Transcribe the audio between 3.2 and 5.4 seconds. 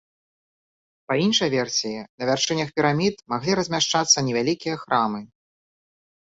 маглі размяшчацца невялікія храмы.